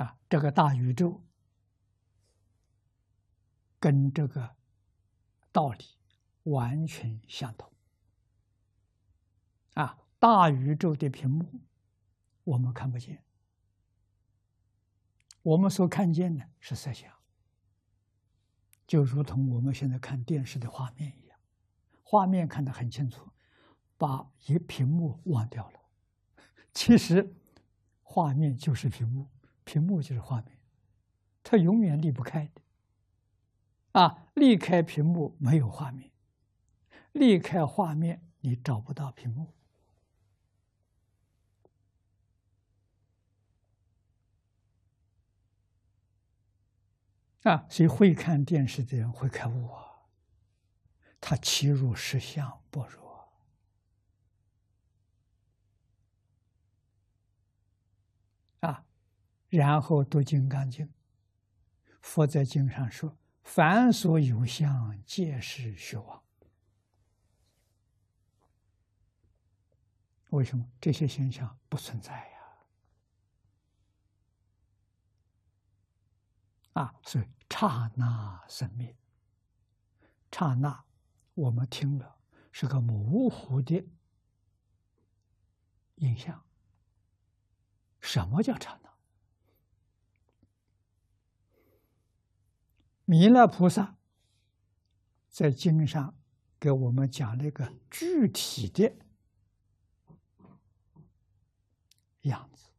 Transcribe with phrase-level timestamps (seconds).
[0.00, 1.22] 啊，这个大宇宙
[3.78, 4.56] 跟这个
[5.52, 5.84] 道理
[6.44, 7.70] 完全相同。
[9.74, 11.44] 啊，大宇宙的屏幕
[12.44, 13.22] 我们看不见，
[15.42, 17.12] 我们所看见的是色相，
[18.86, 21.38] 就如同我们现在看电视的画面一样，
[22.02, 23.30] 画面看得很清楚，
[23.98, 25.80] 把一屏幕忘掉了。
[26.72, 27.34] 其实，
[28.02, 29.28] 画面就是屏幕，
[29.64, 30.58] 屏幕就是画面，
[31.42, 32.62] 它永远离不开的。
[34.00, 36.10] 啊，离开屏幕没有画面，
[37.12, 39.52] 离开画面你找不到屏幕。
[47.42, 50.06] 啊，所以会看电视的人会开悟啊，
[51.20, 53.09] 他其如实相不如。
[59.50, 60.86] 然后读《金刚经》，
[62.00, 66.22] 佛在经上说：“凡所有相，皆是虚妄。”
[70.30, 72.30] 为什么这些现象不存在呀？
[76.74, 78.96] 啊，所以刹那生灭，
[80.30, 80.84] 刹那
[81.34, 82.20] 我们听了
[82.52, 83.84] 是个模糊的
[85.96, 86.40] 印象。
[88.00, 88.89] 什么叫刹那？
[93.10, 93.96] 弥勒菩萨
[95.28, 96.16] 在经上
[96.60, 98.96] 给我们讲了一个具体的
[102.20, 102.70] 样子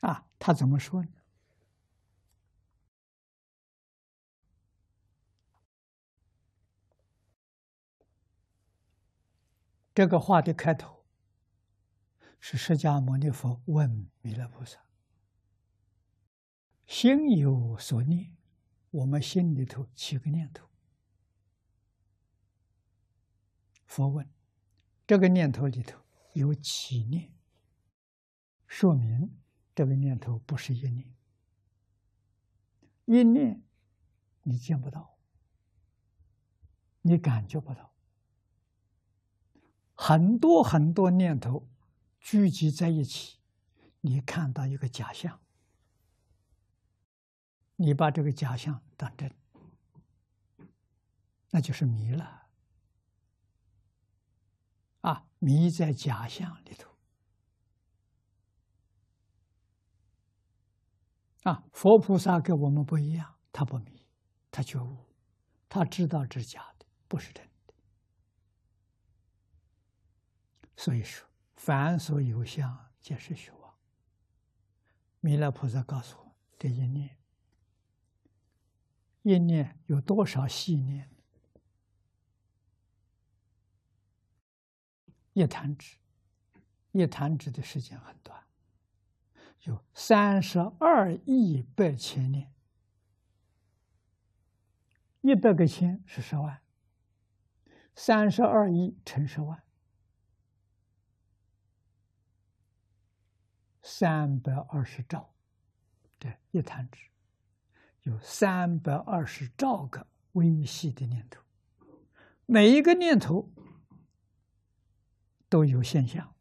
[0.00, 1.08] 啊，他怎么说呢？
[9.94, 10.95] 这个话的开头。
[12.48, 14.78] 是释迦牟尼佛问弥勒菩萨
[16.86, 18.36] ：“心有所念，
[18.92, 20.64] 我们心里头起个念头。”
[23.84, 24.30] 佛问
[25.08, 26.00] ：“这个念头里头
[26.34, 27.34] 有起念，
[28.68, 29.36] 说明
[29.74, 31.16] 这个念头不是一念。
[33.06, 33.60] 一念
[34.42, 35.18] 你见不到，
[37.02, 37.92] 你感觉不到，
[39.96, 41.68] 很多很多念头。”
[42.26, 43.38] 聚集在一起，
[44.00, 45.40] 你看到一个假象，
[47.76, 49.32] 你把这个假象当真，
[51.50, 52.48] 那就是迷了。
[55.02, 56.90] 啊，迷在假象里头。
[61.44, 64.04] 啊，佛菩萨跟我们不一样，他不迷，
[64.50, 64.96] 他觉悟，
[65.68, 67.74] 他知道这是假的，不是真的。
[70.76, 71.24] 所以说。
[71.56, 73.74] 凡所有相，皆是虚妄。
[75.20, 77.16] 弥勒菩萨告诉我：这一念，
[79.22, 81.10] 一念有多少细念？
[85.32, 85.96] 一弹指，
[86.92, 88.46] 一弹指的时间很短，
[89.64, 92.52] 有三十二亿百千年。
[95.22, 96.62] 一百个千是十万，
[97.96, 99.65] 三十二亿乘十万。
[103.98, 105.32] 三百二十兆，
[106.20, 107.00] 这一弹指
[108.02, 111.40] 有三百二十兆个微细的念头，
[112.44, 113.50] 每一个念头
[115.48, 116.34] 都有现象，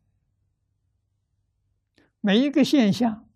[2.19, 3.29] 每一个现象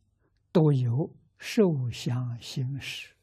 [0.52, 3.16] 都有受想行识，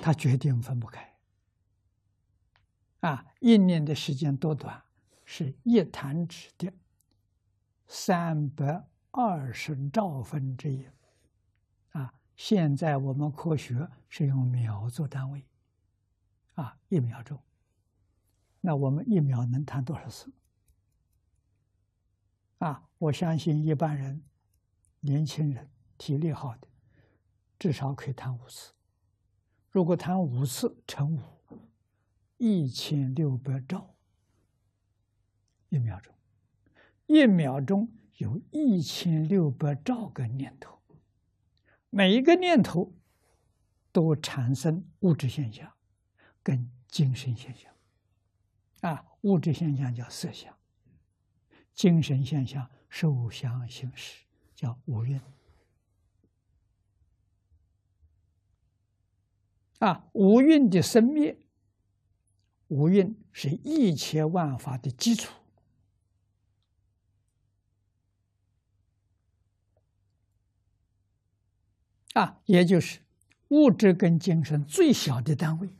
[0.00, 1.18] 它决定分不开。
[3.00, 4.84] 啊，一念的时间多短，
[5.24, 6.72] 是一弹指的。
[7.92, 10.86] 三百二十兆分之一，
[11.90, 12.14] 啊！
[12.36, 15.44] 现在我们科学是用秒做单位，
[16.54, 17.36] 啊，一秒钟。
[18.60, 20.32] 那我们一秒能弹多少次？
[22.58, 24.22] 啊，我相信一般人，
[25.00, 26.68] 年轻人体力好的，
[27.58, 28.72] 至少可以弹五次。
[29.68, 31.20] 如果弹五次乘五，
[32.36, 33.92] 一千六百兆
[35.70, 36.14] 一秒钟。
[37.10, 40.80] 一秒钟有一千六百兆个念头，
[41.90, 42.94] 每一个念头
[43.90, 45.72] 都产生物质现象
[46.40, 47.74] 跟精神现象。
[48.82, 50.56] 啊，物质现象叫色相，
[51.74, 54.24] 精神现象受想行识
[54.54, 55.20] 叫五蕴。
[59.80, 61.36] 啊，五蕴的生灭，
[62.68, 65.39] 五蕴是一切万法的基础
[72.14, 73.00] 啊，也就是
[73.48, 75.70] 物质跟精神最小的单位，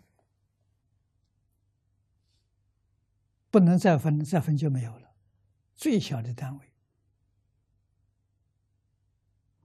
[3.50, 5.10] 不能再分，再分就没有了。
[5.74, 6.72] 最小的单位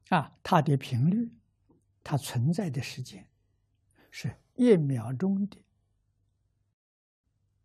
[0.10, 1.32] 啊，它的频率，
[2.04, 3.28] 它存在的时间
[4.10, 5.58] 是一秒钟的。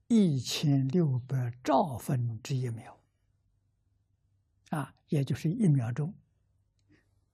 [0.09, 2.99] 一千六百兆分之一秒，
[4.71, 6.13] 啊，也就是一秒钟，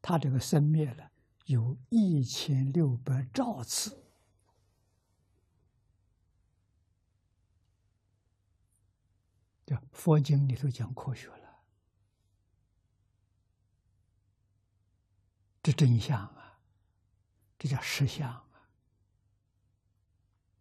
[0.02, 1.10] 它这个生灭了
[1.46, 4.04] 有一千六百兆次。
[9.64, 11.64] 这佛经里头讲科学了，
[15.62, 16.60] 这真相啊，
[17.58, 18.68] 这叫实相啊，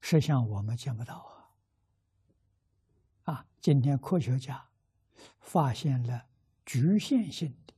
[0.01, 1.17] 实相我们见不到
[3.25, 3.33] 啊。
[3.33, 4.69] 啊，今天科学家
[5.39, 6.27] 发现了
[6.65, 7.73] 局限性的，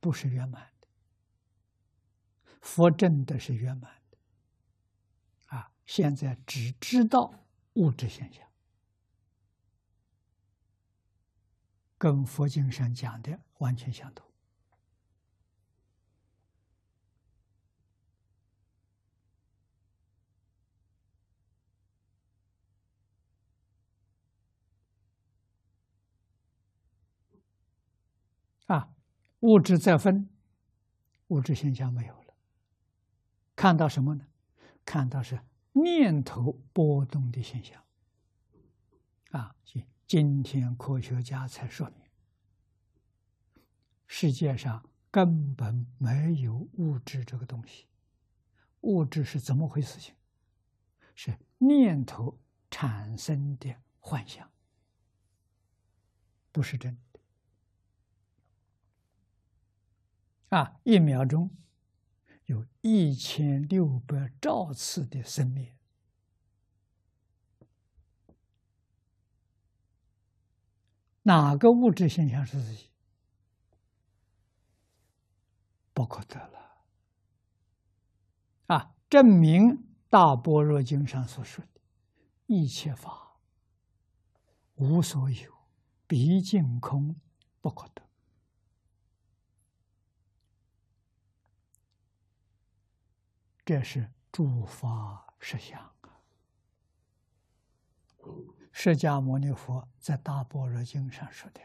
[0.00, 0.75] 不是圆满。
[2.66, 4.18] 佛真的是圆满的。
[5.56, 7.32] 啊，现在只知道
[7.74, 8.44] 物质现象，
[11.96, 14.26] 跟佛经上讲的完全相同。
[28.66, 28.92] 啊，
[29.40, 30.28] 物质再分，
[31.28, 32.25] 物质现象没有了。
[33.66, 34.24] 看到什么呢？
[34.84, 35.40] 看到是
[35.72, 37.82] 念头波动的现象。
[39.32, 39.56] 啊，
[40.06, 41.98] 今天科学家才说明，
[44.06, 47.88] 世界上根本没有物质这个东西。
[48.82, 49.98] 物质是怎么回事？
[49.98, 50.14] 情
[51.16, 52.38] 是念头
[52.70, 54.48] 产生的幻象，
[56.52, 57.20] 不是真的。
[60.56, 61.50] 啊，一秒钟
[62.46, 65.76] 有一千六百兆次的生灭，
[71.22, 72.90] 哪个物质现象是自己？
[75.92, 76.84] 不可得了。
[78.66, 79.62] 啊，证明
[80.08, 81.80] 《大般若经》上所说的
[82.46, 83.40] “一切法
[84.76, 85.52] 无所有，
[86.06, 87.16] 毕竟空，
[87.60, 88.05] 不可得”。
[93.66, 96.22] 这是诸法实相啊！
[98.70, 101.60] 释迦牟尼佛在《大般若经》上说的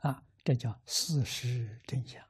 [0.00, 2.27] 啊，这叫事实真相。